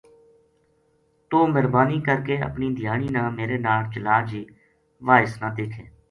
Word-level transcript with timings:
توہ 1.29 1.47
مہربانی 1.53 1.99
کر 2.07 2.21
کے 2.27 2.37
اپنی 2.47 2.69
دھیانی 2.79 3.07
نا 3.15 3.27
میرے 3.37 3.57
ناڑ 3.65 3.81
چلا 3.93 4.19
جی 4.29 4.41
واہ 5.07 5.21
اس 5.23 5.33
نا 5.41 5.49
دیکھے‘‘ 5.57 5.83